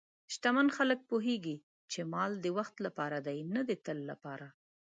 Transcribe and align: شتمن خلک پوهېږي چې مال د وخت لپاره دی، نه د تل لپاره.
شتمن 0.33 0.67
خلک 0.77 0.99
پوهېږي 1.09 1.55
چې 1.91 1.99
مال 2.13 2.31
د 2.41 2.45
وخت 2.57 2.75
لپاره 2.85 3.17
دی، 3.27 3.37
نه 3.53 3.61
د 3.67 3.71
تل 3.85 3.99
لپاره. 4.11 4.47